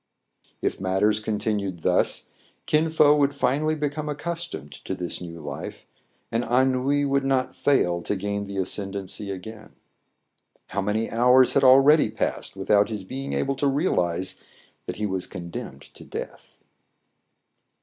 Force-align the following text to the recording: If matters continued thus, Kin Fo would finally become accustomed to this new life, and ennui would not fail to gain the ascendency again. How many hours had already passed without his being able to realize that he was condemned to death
If 0.63 0.81
matters 0.81 1.19
continued 1.19 1.83
thus, 1.83 2.29
Kin 2.65 2.89
Fo 2.89 3.15
would 3.15 3.35
finally 3.35 3.75
become 3.75 4.09
accustomed 4.09 4.71
to 4.85 4.95
this 4.95 5.21
new 5.21 5.39
life, 5.39 5.85
and 6.31 6.43
ennui 6.43 7.05
would 7.05 7.23
not 7.23 7.55
fail 7.55 8.01
to 8.01 8.15
gain 8.15 8.47
the 8.47 8.57
ascendency 8.57 9.29
again. 9.29 9.73
How 10.69 10.81
many 10.81 11.11
hours 11.11 11.53
had 11.53 11.63
already 11.63 12.09
passed 12.09 12.55
without 12.55 12.89
his 12.89 13.03
being 13.03 13.33
able 13.33 13.55
to 13.57 13.67
realize 13.67 14.41
that 14.87 14.95
he 14.95 15.05
was 15.05 15.27
condemned 15.27 15.83
to 15.93 16.03
death 16.03 16.57